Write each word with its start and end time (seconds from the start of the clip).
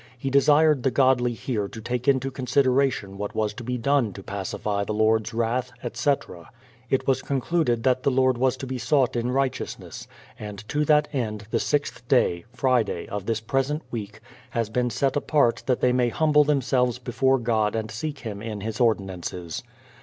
He 0.17 0.31
desired 0.31 0.81
the 0.81 0.89
godly 0.89 1.33
here 1.33 1.67
to 1.67 1.79
take 1.79 2.07
into 2.07 2.31
consideration 2.31 3.19
what 3.19 3.35
was 3.35 3.53
to 3.53 3.63
be 3.63 3.77
done 3.77 4.13
to 4.13 4.23
pacify 4.23 4.81
Ae 4.81 4.85
Lord's 4.91 5.31
wrath, 5.31 5.71
etc. 5.83 6.49
It 6.89 7.05
was 7.05 7.21
concluded 7.21 7.83
that 7.83 8.01
the 8.01 8.09
Lord 8.09 8.35
was 8.35 8.57
to 8.57 8.65
be 8.65 8.79
sought 8.79 9.15
in 9.15 9.29
righteousness; 9.29 10.07
and 10.39 10.67
to 10.69 10.85
that 10.85 11.07
end, 11.13 11.45
the 11.51 11.59
6th 11.59 12.01
day 12.07 12.45
(Friday) 12.51 13.05
of 13.09 13.27
this 13.27 13.41
present 13.41 13.83
week, 13.91 14.21
has 14.49 14.69
THE 14.69 14.73
PLYMOUTH 14.73 14.91
SETTLEMENT 14.93 15.27
225 15.27 15.53
been 15.53 15.59
set 15.59 15.63
apart 15.63 15.63
that 15.67 15.81
they 15.85 15.93
may 15.93 16.09
humble 16.09 16.45
themselves 16.45 16.97
before 16.97 17.37
God 17.37 17.75
and 17.75 17.91
seek 17.91 18.21
Him 18.21 18.41
in 18.41 18.61
His 18.61 18.79
ordinances. 18.81 19.61